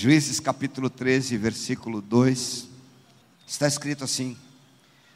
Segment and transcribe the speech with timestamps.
[0.00, 2.68] Juízes capítulo 13, versículo 2.
[3.44, 4.36] Está escrito assim: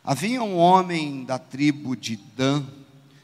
[0.02, 2.64] Havia um homem da tribo de Dan,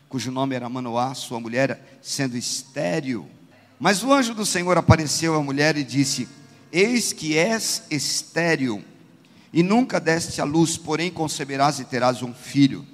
[0.08, 3.28] cujo nome era Manoá, sua mulher sendo estéril.
[3.76, 6.28] Mas o anjo do Senhor apareceu à mulher e disse:
[6.70, 8.84] Eis que és estéril
[9.52, 12.86] e nunca deste à luz, porém conceberás e terás um filho.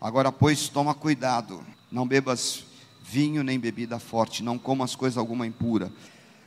[0.00, 2.62] Agora, pois, toma cuidado, não bebas
[3.02, 5.90] vinho nem bebida forte, não comas coisa alguma impura,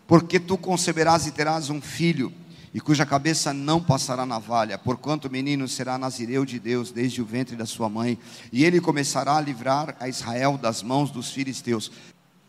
[0.08, 2.32] porque tu conceberás e terás um filho,
[2.74, 7.26] e cuja cabeça não passará navalha, porquanto o menino será nazireu de Deus desde o
[7.26, 8.18] ventre da sua mãe,
[8.52, 11.92] e ele começará a livrar a Israel das mãos dos filisteus.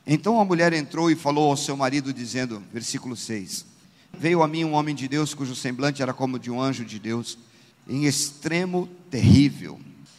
[0.06, 3.66] Então a mulher entrou e falou ao seu marido, dizendo, versículo 6:
[4.18, 6.98] Veio a mim um homem de Deus, cujo semblante era como de um anjo de
[6.98, 7.38] Deus,
[7.86, 9.78] em extremo terrível.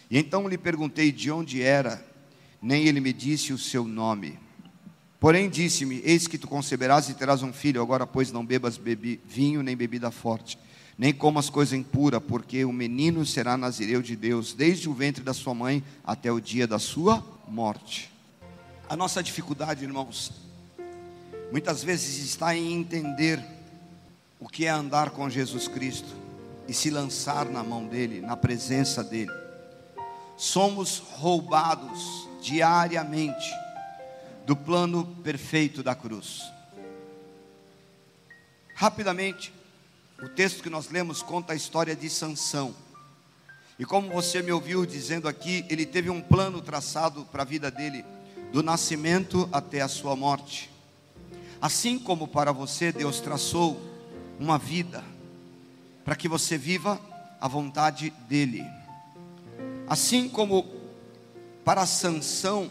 [0.09, 2.05] E então lhe perguntei de onde era,
[2.62, 4.37] nem ele me disse o seu nome.
[5.20, 9.20] Porém disse-me: Eis que tu conceberás e terás um filho, agora, pois, não bebas bebi,
[9.26, 10.58] vinho nem bebida forte,
[10.98, 15.34] nem comas coisa impura, porque o menino será nazireu de Deus, desde o ventre da
[15.34, 18.12] sua mãe até o dia da sua morte.
[18.88, 20.32] A nossa dificuldade, irmãos,
[21.52, 23.43] muitas vezes está em entender
[24.40, 26.13] o que é andar com Jesus Cristo
[26.68, 29.32] e se lançar na mão dEle, na presença dEle.
[30.38, 33.65] Somos roubados diariamente
[34.46, 36.43] do plano perfeito da cruz.
[38.76, 39.54] Rapidamente,
[40.21, 42.76] o texto que nós lemos conta a história de Sansão.
[43.79, 47.71] E como você me ouviu dizendo aqui, ele teve um plano traçado para a vida
[47.71, 48.05] dele,
[48.52, 50.70] do nascimento até a sua morte.
[51.62, 53.82] Assim como para você Deus traçou
[54.40, 55.04] uma vida
[56.04, 56.99] para que você viva
[57.41, 58.63] a vontade dele.
[59.87, 60.65] Assim como
[61.63, 62.70] para Sansão,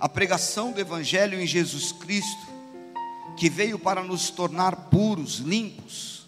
[0.00, 2.48] a pregação do evangelho em Jesus Cristo,
[3.36, 6.26] que veio para nos tornar puros, limpos,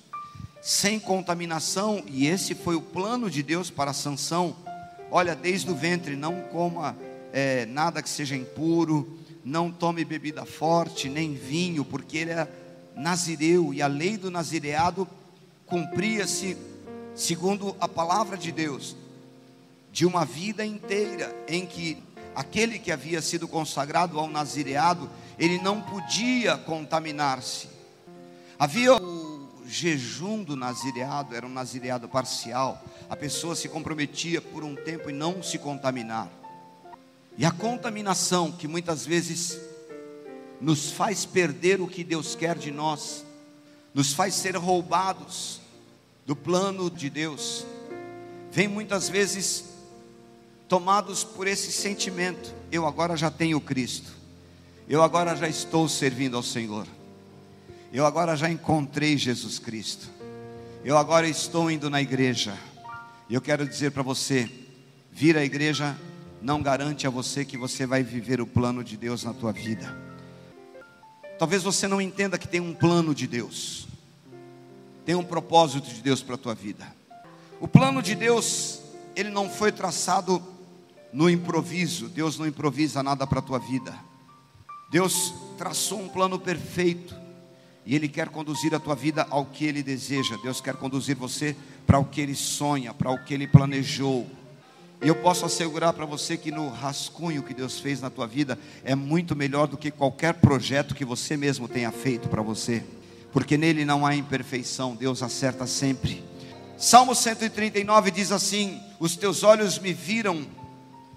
[0.60, 4.54] sem contaminação, e esse foi o plano de Deus para Sansão.
[5.10, 6.96] Olha, desde o ventre, não coma
[7.32, 12.46] é, nada que seja impuro, não tome bebida forte, nem vinho, porque ele é
[12.94, 15.08] nazireu, e a lei do nazireado
[15.64, 16.58] cumpria-se
[17.14, 18.94] segundo a palavra de Deus,
[19.90, 22.02] de uma vida inteira em que
[22.34, 27.68] aquele que havia sido consagrado ao nazireado, ele não podia contaminar-se.
[28.58, 32.82] Havia o jejum do nazireado, era um nazireado parcial.
[33.08, 36.30] A pessoa se comprometia por um tempo e não se contaminar.
[37.36, 39.58] E a contaminação que muitas vezes
[40.60, 43.24] nos faz perder o que Deus quer de nós,
[43.94, 45.60] nos faz ser roubados
[46.26, 47.66] do plano de Deus,
[48.50, 49.71] vem muitas vezes
[50.72, 54.10] tomados por esse sentimento: eu agora já tenho Cristo,
[54.88, 56.86] eu agora já estou servindo ao Senhor,
[57.92, 60.08] eu agora já encontrei Jesus Cristo,
[60.82, 62.56] eu agora estou indo na igreja,
[63.28, 64.50] e eu quero dizer para você:
[65.10, 65.94] vir à igreja
[66.40, 69.94] não garante a você que você vai viver o plano de Deus na tua vida.
[71.38, 73.86] Talvez você não entenda que tem um plano de Deus,
[75.04, 76.96] tem um propósito de Deus para a tua vida.
[77.60, 78.80] O plano de Deus,
[79.14, 80.51] ele não foi traçado
[81.12, 83.94] no improviso, Deus não improvisa nada para a tua vida.
[84.90, 87.14] Deus traçou um plano perfeito
[87.84, 90.36] e Ele quer conduzir a tua vida ao que Ele deseja.
[90.42, 91.56] Deus quer conduzir você
[91.86, 94.26] para o que Ele sonha, para o que Ele planejou.
[95.02, 98.56] E eu posso assegurar para você que no rascunho que Deus fez na tua vida
[98.84, 102.84] é muito melhor do que qualquer projeto que você mesmo tenha feito para você,
[103.32, 106.22] porque nele não há imperfeição, Deus acerta sempre.
[106.78, 110.46] Salmo 139 diz assim: Os teus olhos me viram,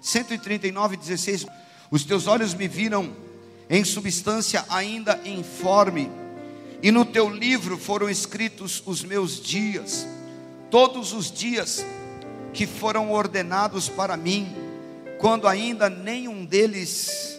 [0.00, 1.46] 139, 16:
[1.90, 3.14] Os teus olhos me viram
[3.68, 6.10] em substância ainda informe,
[6.82, 10.06] e no teu livro foram escritos os meus dias,
[10.70, 11.84] todos os dias
[12.52, 14.54] que foram ordenados para mim,
[15.18, 17.38] quando ainda nenhum deles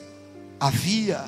[0.60, 1.26] havia.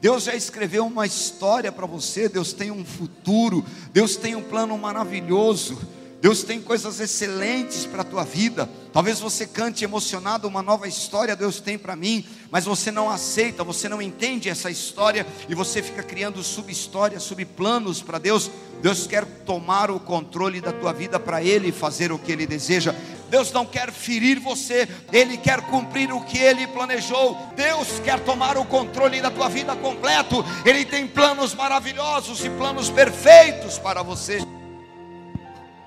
[0.00, 4.76] Deus já escreveu uma história para você, Deus tem um futuro, Deus tem um plano
[4.78, 5.78] maravilhoso.
[6.20, 8.68] Deus tem coisas excelentes para a tua vida.
[8.92, 13.64] Talvez você cante emocionado uma nova história Deus tem para mim, mas você não aceita,
[13.64, 18.50] você não entende essa história e você fica criando sub-histórias, sub-planos para Deus.
[18.82, 22.94] Deus quer tomar o controle da tua vida para Ele fazer o que Ele deseja.
[23.30, 27.38] Deus não quer ferir você, Ele quer cumprir o que Ele planejou.
[27.56, 30.44] Deus quer tomar o controle da tua vida completo.
[30.66, 34.59] Ele tem planos maravilhosos e planos perfeitos para você.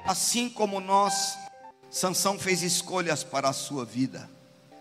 [0.06, 1.38] Assim como nós,
[1.90, 4.30] Sansão fez escolhas para a sua vida.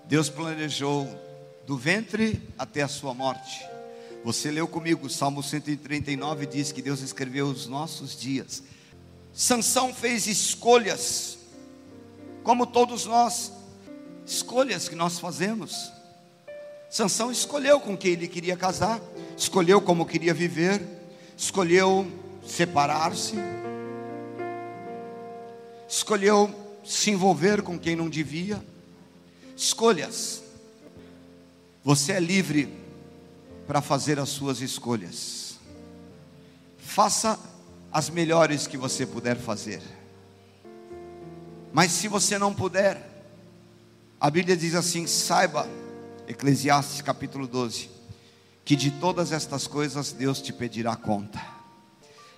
[0.06, 1.08] Deus planejou
[1.66, 3.64] do ventre até a sua morte.
[4.24, 8.62] Você leu comigo, Salmo 139 diz que Deus escreveu os nossos dias.
[9.32, 11.38] Sansão fez escolhas,
[12.42, 13.52] como todos nós,
[14.26, 15.90] escolhas que nós fazemos.
[16.90, 19.00] Sansão escolheu com quem ele queria casar,
[19.36, 20.82] escolheu como queria viver,
[21.36, 22.06] escolheu
[22.46, 23.34] separar-se,
[25.92, 28.64] escolheu se envolver com quem não devia.
[29.54, 30.42] Escolhas.
[31.84, 32.72] Você é livre
[33.66, 35.58] para fazer as suas escolhas.
[36.78, 37.38] Faça
[37.92, 39.82] as melhores que você puder fazer.
[41.74, 43.26] Mas se você não puder,
[44.18, 45.68] a Bíblia diz assim: saiba,
[46.26, 47.90] Eclesiastes capítulo 12,
[48.64, 51.40] que de todas estas coisas Deus te pedirá conta.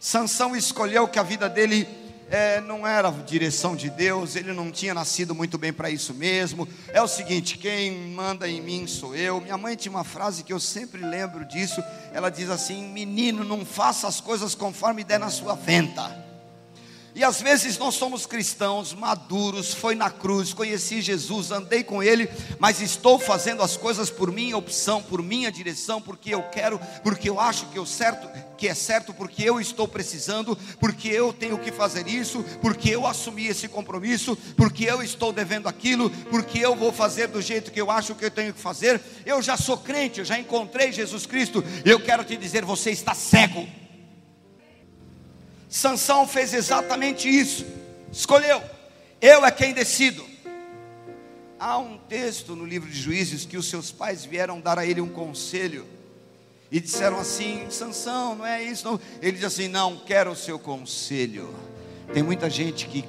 [0.01, 4.95] Sansão escolheu que a vida dele é, não era direção de Deus, ele não tinha
[4.95, 6.67] nascido muito bem para isso mesmo.
[6.89, 9.41] É o seguinte: quem manda em mim sou eu.
[9.41, 11.83] Minha mãe tinha uma frase que eu sempre lembro disso.
[12.13, 16.24] Ela diz assim: Menino, não faça as coisas conforme der na sua venta.
[17.15, 22.29] E às vezes nós somos cristãos maduros, foi na cruz, conheci Jesus, andei com Ele,
[22.59, 27.31] mas estou fazendo as coisas por minha opção, por minha direção, porque eu quero, porque
[27.31, 28.29] eu acho que, eu certo,
[28.59, 33.07] que é certo, porque eu estou precisando, porque eu tenho que fazer isso, porque eu
[33.07, 37.81] assumi esse compromisso, porque eu estou devendo aquilo, porque eu vou fazer do jeito que
[37.81, 39.01] eu acho que eu tenho que fazer.
[39.25, 41.63] Eu já sou crente, eu já encontrei Jesus Cristo.
[41.85, 43.84] Eu quero te dizer, você está cego.
[45.75, 47.67] Sansão fez exatamente isso.
[48.13, 48.63] Escolheu.
[49.21, 50.25] Eu é quem decido.
[51.59, 55.01] Há um texto no livro de Juízes que os seus pais vieram dar a ele
[55.01, 55.85] um conselho
[56.71, 58.85] e disseram assim: Sansão, não é isso.
[58.85, 59.01] Não.
[59.21, 61.53] Ele diz assim: Não, quero o seu conselho.
[62.13, 63.05] Tem muita gente que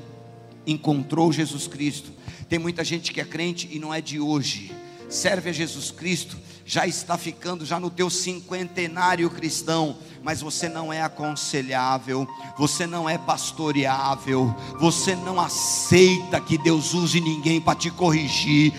[0.65, 2.11] encontrou Jesus Cristo.
[2.49, 4.73] Tem muita gente que é crente e não é de hoje.
[5.07, 6.35] Serve a Jesus Cristo,
[6.65, 12.27] já está ficando já no teu cinquentenário cristão, mas você não é aconselhável,
[12.57, 18.73] você não é pastoreável, você não aceita que Deus use ninguém para te corrigir.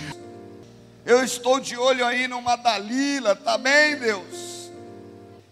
[1.04, 4.72] Eu estou de olho aí numa Dalila, tá bem, Deus?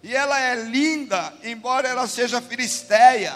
[0.03, 3.35] E ela é linda, embora ela seja filisteia.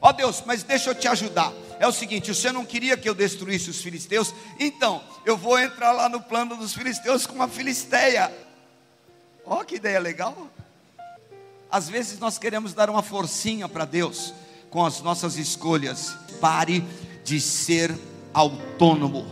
[0.00, 1.52] Ó oh, Deus, mas deixa eu te ajudar.
[1.78, 4.34] É o seguinte: você não queria que eu destruísse os filisteus?
[4.58, 8.32] Então, eu vou entrar lá no plano dos filisteus com uma filisteia.
[9.44, 10.48] Ó, oh, que ideia legal.
[11.70, 14.32] Às vezes nós queremos dar uma forcinha para Deus
[14.70, 16.16] com as nossas escolhas.
[16.40, 16.84] Pare
[17.24, 17.94] de ser
[18.32, 19.26] autônomo.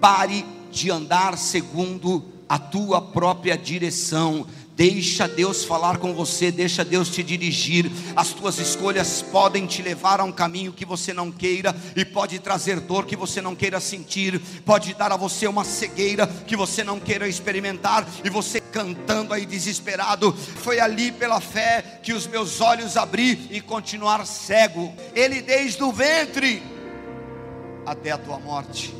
[0.00, 4.46] Pare de andar segundo a tua própria direção.
[4.78, 7.90] Deixa Deus falar com você, deixa Deus te dirigir.
[8.14, 12.38] As tuas escolhas podem te levar a um caminho que você não queira e pode
[12.38, 16.84] trazer dor que você não queira sentir, pode dar a você uma cegueira que você
[16.84, 22.60] não queira experimentar e você cantando aí desesperado, foi ali pela fé que os meus
[22.60, 24.94] olhos abri e continuar cego.
[25.12, 26.62] Ele desde o ventre
[27.84, 28.94] até a tua morte.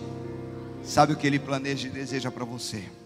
[0.83, 2.98] Sabe o que ele planeja e deseja para você?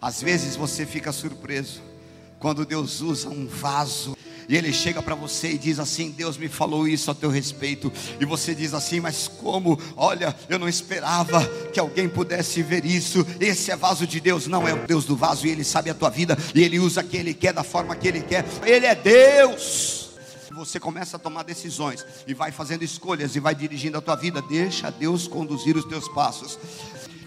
[0.00, 1.82] Às vezes você fica surpreso
[2.38, 4.16] quando Deus usa um vaso
[4.50, 7.92] e ele chega para você e diz assim: Deus me falou isso a teu respeito.
[8.18, 9.78] E você diz assim: Mas como?
[9.96, 13.24] Olha, eu não esperava que alguém pudesse ver isso.
[13.38, 15.46] Esse é vaso de Deus, não é o Deus do vaso.
[15.46, 18.08] E ele sabe a tua vida e ele usa que ele quer da forma que
[18.08, 18.44] ele quer.
[18.66, 20.10] Ele é Deus.
[20.50, 24.42] Você começa a tomar decisões e vai fazendo escolhas e vai dirigindo a tua vida.
[24.42, 26.58] Deixa Deus conduzir os teus passos.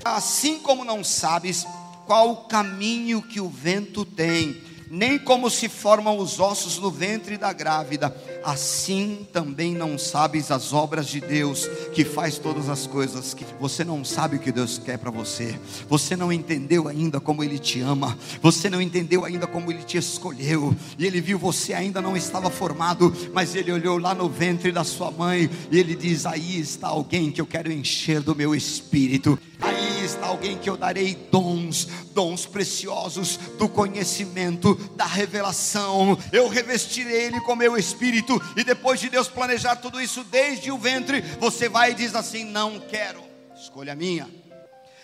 [0.03, 1.65] Assim como não sabes
[2.05, 7.37] qual o caminho que o vento tem, nem como se formam os ossos no ventre
[7.37, 13.33] da grávida, assim também não sabes as obras de Deus, que faz todas as coisas,
[13.33, 17.43] que você não sabe o que Deus quer para você, você não entendeu ainda como
[17.43, 21.73] Ele te ama, você não entendeu ainda como Ele te escolheu, e Ele viu você
[21.73, 25.95] ainda não estava formado, mas Ele olhou lá no ventre da sua mãe, e Ele
[25.95, 29.37] diz: Aí está alguém que eu quero encher do meu espírito.
[30.03, 36.17] Está alguém que eu darei dons, dons preciosos do conhecimento, da revelação.
[36.31, 40.77] Eu revestirei ele com meu espírito, e depois de Deus planejar tudo isso desde o
[40.77, 43.23] ventre, você vai e diz assim: Não quero,
[43.55, 44.29] escolha minha.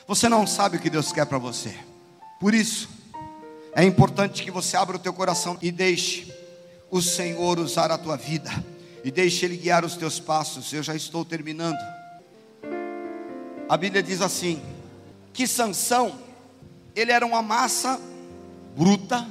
[0.08, 1.76] Você não sabe o que Deus quer para você,
[2.40, 2.90] por isso,
[3.76, 6.34] é importante que você abra o teu coração e deixe
[6.90, 8.52] o Senhor usar a tua vida,
[9.04, 10.74] e deixe Ele guiar os teus passos.
[10.74, 11.78] Eu já estou terminando.
[13.70, 14.62] A Bíblia diz assim:
[15.40, 16.20] que Sansão,
[16.96, 17.98] ele era uma massa
[18.76, 19.26] bruta,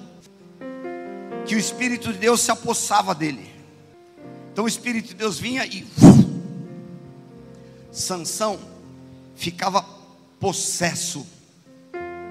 [1.48, 3.50] que o Espírito de Deus se apossava dele.
[4.52, 5.86] Então o Espírito de Deus vinha e
[7.90, 8.60] Sansão
[9.34, 9.82] ficava
[10.38, 11.26] possesso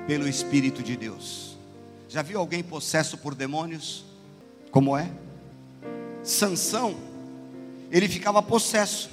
[0.05, 1.57] pelo Espírito de Deus.
[2.07, 4.05] Já viu alguém possesso por demônios?
[4.69, 5.09] Como é?
[6.23, 6.95] Sansão,
[7.91, 9.09] ele ficava possesso,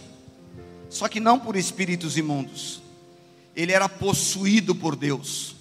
[0.91, 2.83] só que não por espíritos imundos.
[3.57, 5.54] Ele era possuído por Deus.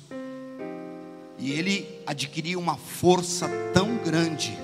[1.43, 4.57] E ele adquiria uma força tão grande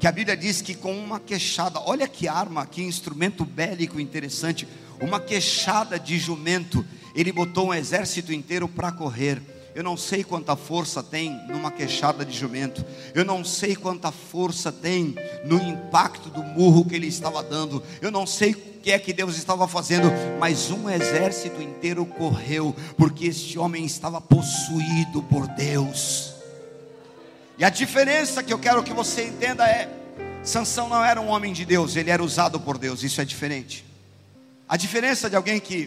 [0.00, 4.66] que a Bíblia diz que com uma queixada, olha que arma, que instrumento bélico interessante,
[4.98, 6.82] uma queixada de jumento,
[7.14, 9.42] ele botou um exército inteiro para correr.
[9.76, 12.82] Eu não sei quanta força tem numa queixada de jumento.
[13.14, 15.14] Eu não sei quanta força tem
[15.44, 17.82] no impacto do murro que ele estava dando.
[18.00, 22.74] Eu não sei o que é que Deus estava fazendo, mas um exército inteiro correu,
[22.96, 26.32] porque este homem estava possuído por Deus.
[27.58, 29.90] E a diferença que eu quero que você entenda é:
[30.42, 33.84] Sansão não era um homem de Deus, ele era usado por Deus, isso é diferente.
[34.66, 35.86] A diferença de alguém que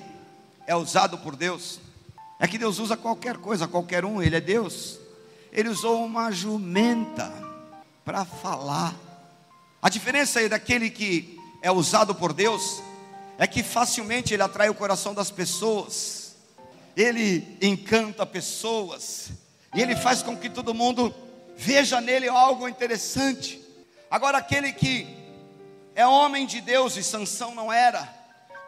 [0.67, 1.79] é usado por Deus
[2.39, 4.97] é que Deus usa qualquer coisa, qualquer um, Ele é Deus.
[5.51, 7.31] Ele usou uma jumenta
[8.05, 8.95] para falar.
[9.81, 12.81] A diferença aí daquele que é usado por Deus
[13.37, 16.35] é que facilmente ele atrai o coração das pessoas,
[16.95, 19.29] ele encanta pessoas,
[19.73, 21.13] e ele faz com que todo mundo
[21.57, 23.61] veja nele algo interessante.
[24.11, 25.07] Agora, aquele que
[25.95, 28.13] é homem de Deus e Sansão não era,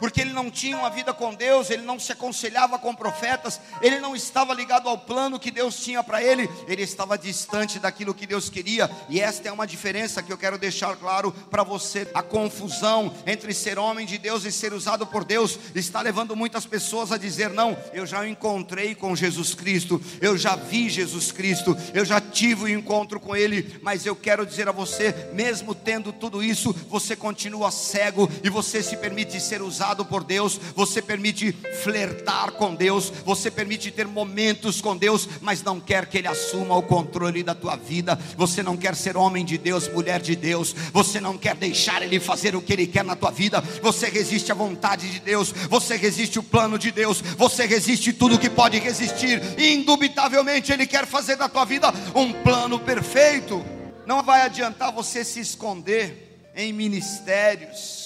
[0.02, 4.00] porque ele não tinha uma vida com Deus, ele não se aconselhava com profetas, ele
[4.00, 8.26] não estava ligado ao plano que Deus tinha para ele, ele estava distante daquilo que
[8.26, 12.10] Deus queria, e esta é uma diferença que eu quero deixar claro para você.
[12.16, 16.66] A confusão entre ser homem de Deus e ser usado por Deus está levando muitas
[16.66, 21.78] pessoas a dizer: Não, eu já encontrei com Jesus Cristo, eu já vi Jesus Cristo,
[21.94, 25.76] eu já tive o um encontro com Ele, mas eu quero dizer a você, mesmo
[25.76, 30.60] tendo tudo isso, você continua cego e você se permite ser usado usado por Deus,
[30.74, 31.52] você permite
[31.84, 36.76] flertar com Deus, você permite ter momentos com Deus, mas não quer que Ele assuma
[36.76, 40.74] o controle da tua vida, você não quer ser homem de Deus, mulher de Deus,
[40.94, 44.52] você não quer deixar Ele fazer o que Ele quer na tua vida, você resiste
[44.52, 48.80] à vontade de Deus, você resiste o plano de Deus, você resiste tudo que pode
[48.80, 53.64] resistir, indubitavelmente Ele quer fazer da tua vida um plano perfeito.
[54.06, 58.01] Não vai adiantar você se esconder em ministérios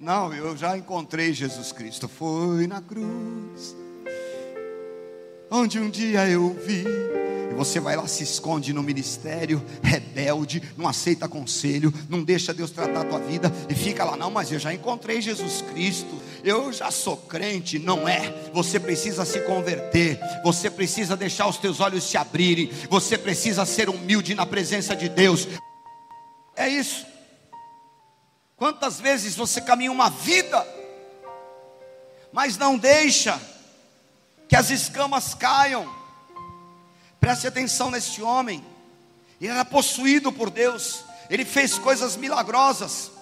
[0.00, 2.08] não, eu já encontrei Jesus Cristo.
[2.08, 3.76] Foi na cruz,
[5.50, 6.84] onde um dia eu vi.
[7.50, 12.70] E você vai lá, se esconde no ministério, rebelde, não aceita conselho, não deixa Deus
[12.70, 16.14] tratar a tua vida e fica lá, não, mas eu já encontrei Jesus Cristo,
[16.44, 18.50] eu já sou crente, não é.
[18.52, 23.88] Você precisa se converter, você precisa deixar os teus olhos se abrirem, você precisa ser
[23.88, 25.48] humilde na presença de Deus.
[26.54, 27.07] É isso.
[28.58, 30.66] Quantas vezes você caminha uma vida,
[32.32, 33.40] mas não deixa
[34.48, 35.88] que as escamas caiam?
[37.20, 38.64] Preste atenção nesse homem.
[39.40, 43.12] Ele era possuído por Deus, ele fez coisas milagrosas,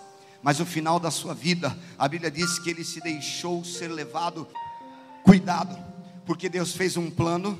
[0.43, 4.49] mas no final da sua vida, a Bíblia diz que ele se deixou ser levado.
[5.23, 5.77] Cuidado,
[6.25, 7.59] porque Deus fez um plano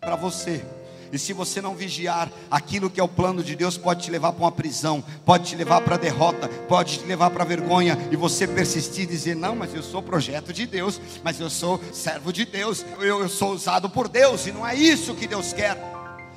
[0.00, 0.64] para você.
[1.12, 4.32] E se você não vigiar, aquilo que é o plano de Deus pode te levar
[4.32, 8.46] para uma prisão, pode te levar para derrota, pode te levar para vergonha, e você
[8.46, 12.44] persistir e dizer: Não, mas eu sou projeto de Deus, mas eu sou servo de
[12.44, 15.78] Deus, eu, eu sou usado por Deus, e não é isso que Deus quer.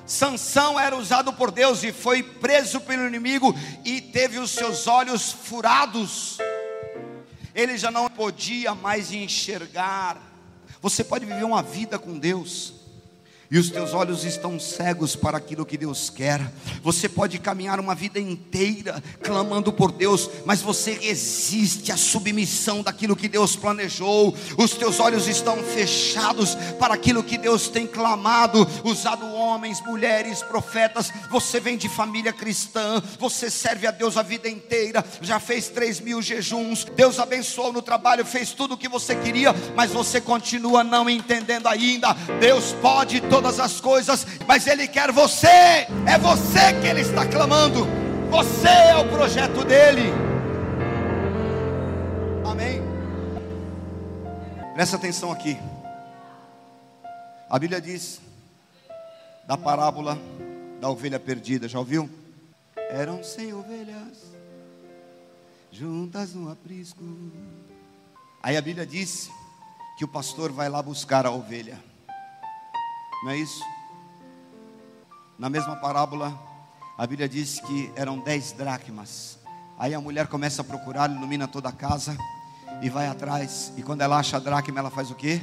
[0.05, 5.31] Sansão era usado por Deus e foi preso pelo inimigo e teve os seus olhos
[5.31, 6.37] furados.
[7.53, 10.17] Ele já não podia mais enxergar.
[10.81, 12.80] Você pode viver uma vida com Deus
[13.51, 16.41] e os teus olhos estão cegos para aquilo que Deus quer.
[16.81, 23.13] Você pode caminhar uma vida inteira clamando por Deus, mas você resiste à submissão daquilo
[23.13, 24.33] que Deus planejou.
[24.57, 31.11] Os teus olhos estão fechados para aquilo que Deus tem clamado, usado homens, mulheres, profetas.
[31.29, 35.99] Você vem de família cristã, você serve a Deus a vida inteira, já fez três
[35.99, 36.85] mil jejuns.
[36.95, 41.67] Deus abençoou no trabalho, fez tudo o que você queria, mas você continua não entendendo
[41.67, 42.13] ainda.
[42.39, 47.25] Deus pode todo todas as coisas, mas Ele quer você, é você que Ele está
[47.25, 47.87] clamando,
[48.29, 50.13] você é o projeto dEle.
[52.45, 52.81] Amém.
[54.75, 55.57] Presta atenção aqui.
[57.49, 58.21] A Bíblia diz
[59.47, 60.19] da parábola
[60.79, 62.07] da ovelha perdida, já ouviu?
[62.91, 64.31] Eram cem ovelhas
[65.71, 67.03] juntas no aprisco.
[68.43, 69.31] Aí a Bíblia diz
[69.97, 71.90] que o pastor vai lá buscar a ovelha.
[73.23, 73.63] Não é isso?
[75.37, 76.37] Na mesma parábola,
[76.97, 79.37] a Bíblia diz que eram dez dracmas.
[79.77, 82.17] Aí a mulher começa a procurar, ilumina toda a casa
[82.81, 83.71] e vai atrás.
[83.77, 85.39] E quando ela acha a dracma, ela faz o quê?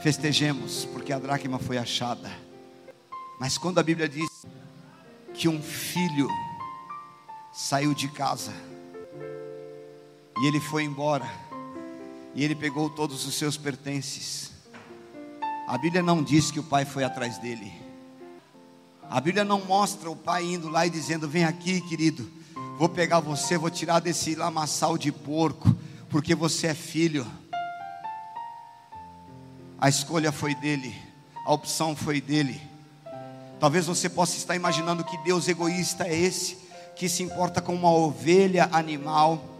[0.00, 2.30] Festejemos, porque a dracma foi achada.
[3.40, 4.46] Mas quando a Bíblia diz
[5.34, 6.28] que um filho
[7.52, 8.52] saiu de casa
[10.40, 11.28] e ele foi embora,
[12.32, 14.53] e ele pegou todos os seus pertences,
[15.66, 17.72] a Bíblia não diz que o pai foi atrás dele.
[19.08, 22.30] A Bíblia não mostra o pai indo lá e dizendo: Vem aqui, querido,
[22.78, 25.74] vou pegar você, vou tirar desse lamaçal de porco,
[26.10, 27.26] porque você é filho.
[29.78, 30.94] A escolha foi dele,
[31.46, 32.60] a opção foi dele.
[33.58, 36.58] Talvez você possa estar imaginando que Deus egoísta é esse,
[36.94, 39.53] que se importa com uma ovelha animal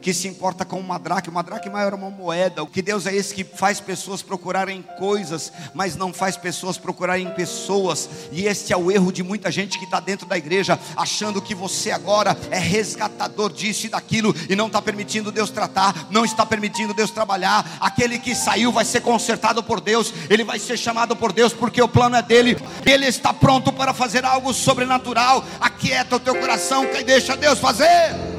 [0.00, 1.32] que se importa com uma dracma.
[1.32, 2.62] Uma dracma era uma moeda.
[2.62, 7.28] O que Deus é esse que faz pessoas procurarem coisas, mas não faz pessoas procurarem
[7.30, 8.08] pessoas.
[8.32, 11.54] E este é o erro de muita gente que está dentro da igreja, achando que
[11.54, 16.44] você agora é resgatador disso e daquilo e não está permitindo Deus tratar, não está
[16.46, 17.78] permitindo Deus trabalhar.
[17.80, 21.80] Aquele que saiu vai ser consertado por Deus, ele vai ser chamado por Deus porque
[21.82, 22.56] o plano é dele.
[22.84, 25.44] Ele está pronto para fazer algo sobrenatural.
[25.60, 28.35] Aquieta o teu coração e deixa Deus fazer.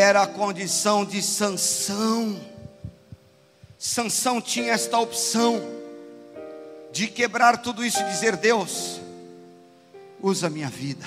[0.00, 2.40] Era a condição de Sansão.
[3.78, 5.60] Sansão tinha esta opção
[6.90, 9.00] de quebrar tudo isso e dizer: Deus,
[10.22, 11.06] usa minha vida.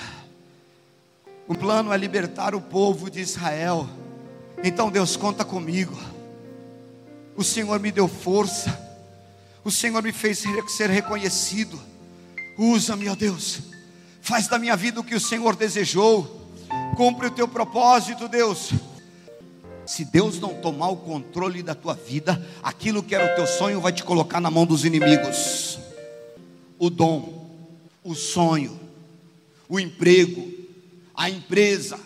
[1.46, 3.88] O plano é libertar o povo de Israel.
[4.62, 5.98] Então Deus conta comigo.
[7.36, 8.80] O Senhor me deu força.
[9.64, 11.80] O Senhor me fez ser reconhecido.
[12.56, 13.60] Usa-me, ó Deus.
[14.22, 16.43] Faz da minha vida o que o Senhor desejou.
[16.96, 18.72] Cumpre o teu propósito, Deus.
[19.86, 23.80] Se Deus não tomar o controle da tua vida, aquilo que era o teu sonho
[23.80, 25.78] vai te colocar na mão dos inimigos.
[26.78, 27.46] O dom,
[28.02, 28.78] o sonho,
[29.68, 30.52] o emprego,
[31.14, 31.98] a empresa,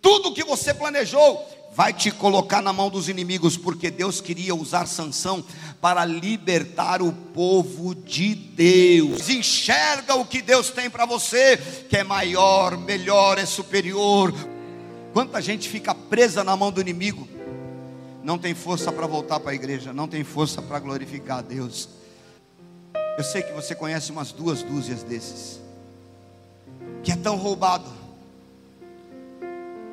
[0.00, 4.86] tudo que você planejou vai te colocar na mão dos inimigos, porque Deus queria usar
[4.86, 5.44] Sansão
[5.78, 9.28] para libertar o povo de Deus.
[9.28, 14.32] Enxerga o que Deus tem para você, que é maior, melhor, é superior.
[15.12, 17.28] Quanta gente fica presa na mão do inimigo,
[18.24, 21.90] não tem força para voltar para a igreja, não tem força para glorificar a Deus.
[23.18, 25.60] Eu sei que você conhece umas duas dúzias desses,
[27.02, 27.92] que é tão roubado,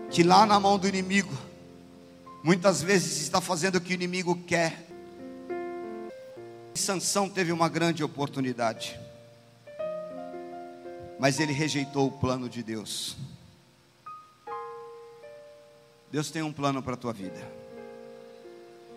[0.10, 1.34] que lá na mão do inimigo,
[2.44, 4.88] muitas vezes está fazendo o que o inimigo quer.
[6.76, 9.00] Sansão teve uma grande oportunidade,
[11.20, 13.16] mas ele rejeitou o plano de Deus.
[16.12, 17.42] Deus tem um plano para a tua vida.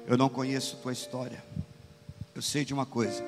[0.06, 1.42] Eu não conheço tua história.
[2.34, 3.24] Eu sei de uma coisa.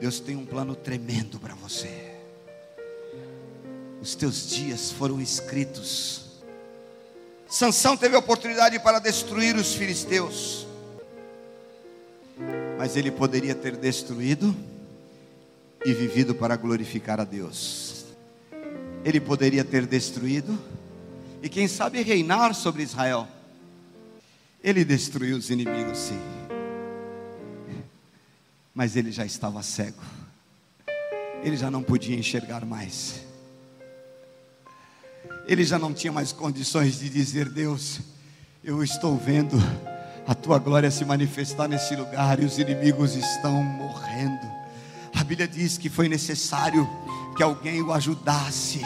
[0.00, 2.14] Deus tem um plano tremendo para você.
[4.00, 6.23] Os teus dias foram escritos
[7.54, 10.66] Sansão teve a oportunidade para destruir os filisteus.
[12.76, 14.52] Mas ele poderia ter destruído
[15.86, 18.06] e vivido para glorificar a Deus.
[19.04, 20.58] Ele poderia ter destruído
[21.40, 23.28] e quem sabe reinar sobre Israel.
[24.60, 26.20] Ele destruiu os inimigos, sim.
[28.74, 30.02] Mas ele já estava cego.
[31.44, 33.23] Ele já não podia enxergar mais
[35.46, 38.00] ele já não tinha mais condições de dizer: Deus,
[38.62, 39.56] eu estou vendo
[40.26, 44.54] a tua glória se manifestar nesse lugar e os inimigos estão morrendo.
[45.14, 46.88] A Bíblia diz que foi necessário
[47.34, 48.80] que alguém o ajudasse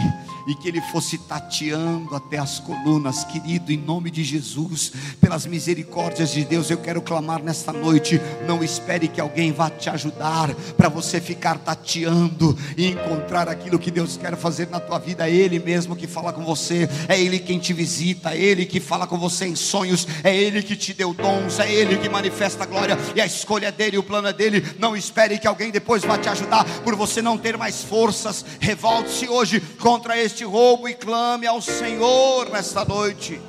[0.48, 6.30] e que ele fosse tateando até as colunas, querido, em nome de Jesus, pelas misericórdias
[6.30, 8.18] de Deus, eu quero clamar nesta noite.
[8.46, 13.90] Não espere que alguém vá te ajudar para você ficar tateando e encontrar aquilo que
[13.90, 15.28] Deus quer fazer na tua vida.
[15.28, 18.80] É Ele mesmo que fala com você, é Ele quem te visita, é Ele que
[18.80, 22.64] fala com você em sonhos, é Ele que te deu dons, é Ele que manifesta
[22.64, 24.64] a glória e a escolha é dele, o plano é dele.
[24.78, 28.37] Não espere que alguém depois vá te ajudar por você não ter mais forças.
[28.60, 33.40] Revolte-se hoje contra este este roubo e clame ao Senhor nesta noite.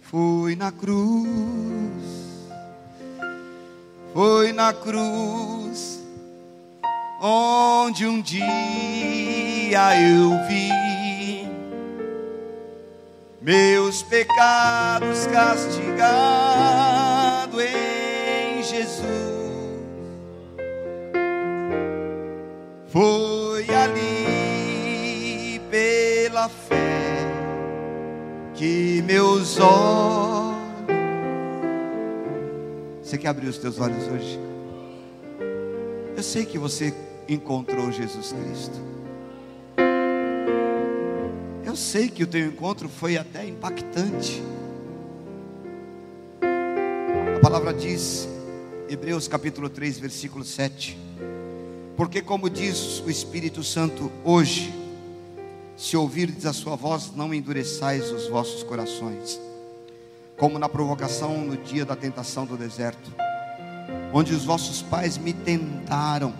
[0.00, 1.28] Fui na cruz,
[4.12, 6.02] foi na cruz,
[7.20, 11.46] onde um dia eu vi
[13.40, 16.02] meus pecados castigados
[17.60, 19.37] em Jesus.
[22.88, 26.76] Foi ali pela fé
[28.54, 30.58] que meus olhos.
[33.02, 34.38] Você quer abrir os teus olhos hoje?
[36.16, 36.94] Eu sei que você
[37.28, 38.80] encontrou Jesus Cristo.
[41.64, 44.42] Eu sei que o teu encontro foi até impactante.
[47.48, 48.28] palavra diz,
[48.90, 51.07] Hebreus capítulo 3, versículo 7.
[51.98, 54.72] Porque, como diz o Espírito Santo hoje,
[55.76, 59.40] se ouvirdes a sua voz, não endureçais os vossos corações,
[60.36, 63.12] como na provocação no dia da tentação do deserto,
[64.12, 66.32] onde os vossos pais me tentaram,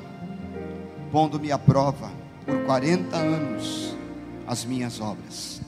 [1.10, 2.08] pondo-me à prova
[2.46, 3.96] por 40 anos
[4.46, 5.60] as minhas obras.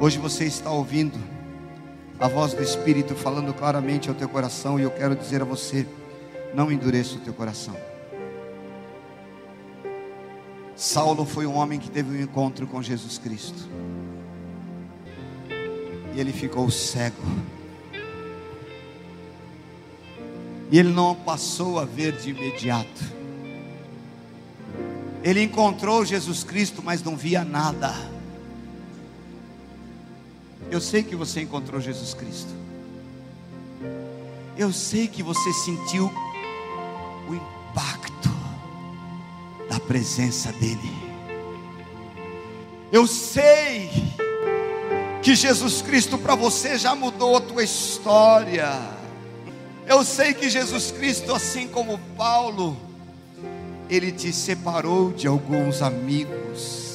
[0.00, 1.16] Hoje você está ouvindo
[2.18, 5.86] a voz do Espírito falando claramente ao teu coração, e eu quero dizer a você:
[6.52, 7.76] não endureça o teu coração.
[10.78, 13.68] Saulo foi um homem que teve um encontro com Jesus Cristo,
[16.14, 17.20] e ele ficou cego,
[20.70, 23.18] e ele não passou a ver de imediato.
[25.24, 27.92] Ele encontrou Jesus Cristo, mas não via nada.
[30.70, 32.50] Eu sei que você encontrou Jesus Cristo.
[34.56, 36.08] Eu sei que você sentiu
[39.88, 40.92] presença dEle.
[42.92, 43.90] Eu sei
[45.20, 48.70] que Jesus Cristo para você já mudou a tua história.
[49.86, 52.76] Eu sei que Jesus Cristo, assim como Paulo,
[53.90, 56.88] ele te separou de alguns amigos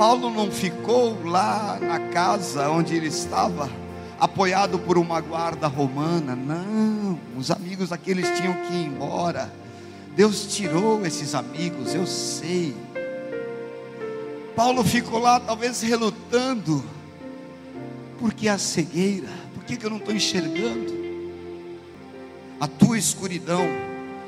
[0.00, 3.68] Paulo não ficou lá na casa onde ele estava,
[4.18, 6.34] apoiado por uma guarda romana.
[6.34, 9.52] Não, os amigos aqueles tinham que ir embora.
[10.20, 12.76] Deus tirou esses amigos, eu sei.
[14.54, 16.84] Paulo ficou lá, talvez relutando,
[18.18, 20.92] porque a cegueira, por que, eu não estou enxergando?
[22.60, 23.64] A tua escuridão,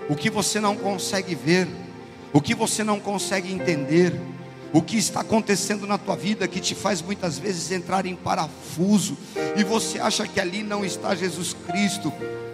[0.08, 1.68] o que você não consegue ver,
[2.32, 4.18] o que você não consegue entender,
[4.72, 9.14] o que está acontecendo na tua vida que te faz muitas vezes entrar em parafuso
[9.58, 12.10] e você acha que ali não está Jesus Cristo,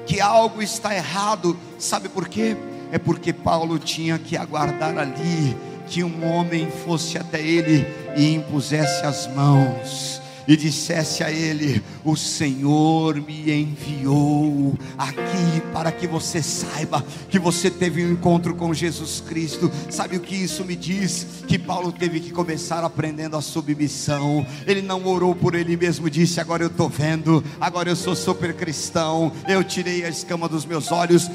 [0.09, 2.57] que algo está errado, sabe por quê?
[2.91, 9.05] É porque Paulo tinha que aguardar ali que um homem fosse até ele e impusesse
[9.05, 17.05] as mãos e dissesse a ele: O Senhor me enviou aqui para que você saiba
[17.29, 19.71] que você teve um encontro com Jesus Cristo.
[19.91, 21.45] Sabe o que isso me diz?
[21.47, 24.47] Que Paulo teve que começar aprendendo a submissão.
[24.67, 28.55] Ele não orou por ele mesmo, disse: Agora eu estou vendo, agora eu sou super
[28.55, 29.31] cristão.
[29.47, 31.31] Eu tirei a escama dos meus olhos.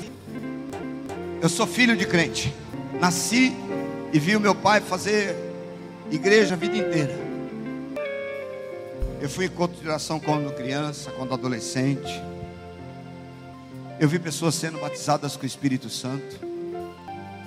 [1.43, 2.55] Eu sou filho de crente.
[3.01, 3.53] Nasci
[4.13, 5.35] e vi o meu pai fazer
[6.09, 7.13] igreja a vida inteira.
[9.19, 12.23] Eu fui em encontro de oração quando criança, quando adolescente.
[13.99, 16.39] Eu vi pessoas sendo batizadas com o Espírito Santo.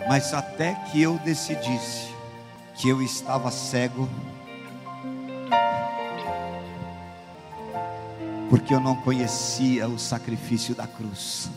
[0.06, 2.14] Mas até que eu decidisse
[2.74, 4.06] que eu estava cego,
[8.50, 11.48] porque eu não conhecia o sacrifício da cruz.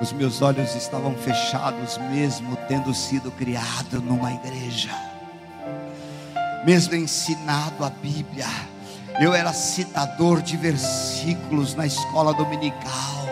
[0.00, 4.90] Os meus olhos estavam fechados, mesmo tendo sido criado numa igreja,
[6.64, 8.46] mesmo ensinado a Bíblia
[9.20, 13.26] eu era citador de versículos na escola dominical.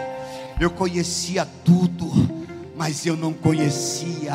[0.58, 2.10] Eu conhecia tudo,
[2.74, 4.34] mas eu não conhecia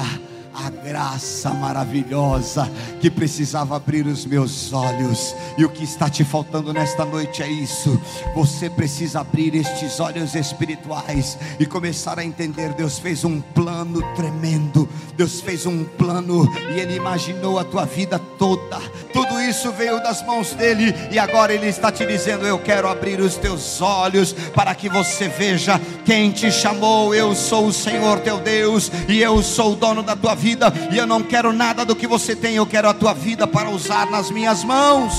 [0.65, 5.36] a graça maravilhosa que precisava abrir os meus olhos.
[5.58, 8.00] E o que está te faltando nesta noite é isso.
[8.36, 12.74] Você precisa abrir estes olhos espirituais e começar a entender.
[12.74, 14.88] Deus fez um plano tremendo.
[15.15, 18.80] Deus fez um plano e Ele imaginou a tua vida toda.
[19.13, 23.19] Tudo isso veio das mãos dele e agora Ele está te dizendo: Eu quero abrir
[23.19, 27.13] os teus olhos para que você veja quem te chamou.
[27.13, 30.51] Eu sou o Senhor teu Deus e eu sou o dono da tua vida,
[30.92, 33.70] e eu não quero nada do que você tem, eu quero a tua vida para
[33.70, 35.14] usar nas minhas mãos.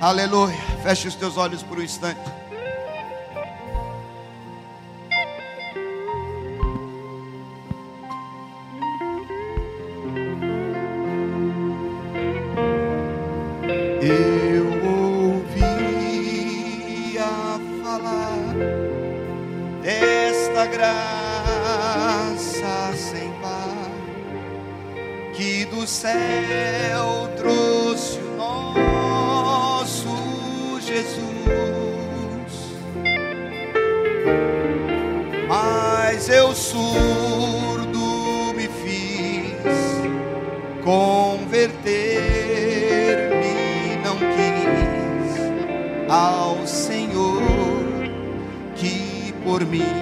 [0.00, 0.56] Aleluia.
[0.82, 2.20] Feche os teus olhos por um instante.
[14.00, 14.52] Eu
[21.82, 23.72] ouvia falar desta graça
[25.72, 30.08] do céu trouxe o nosso
[30.80, 31.22] Jesus.
[35.48, 39.56] Mas eu surdo me fiz,
[40.84, 41.96] converter-me
[44.04, 45.40] não quis
[46.08, 47.42] ao Senhor
[48.76, 50.01] que por mim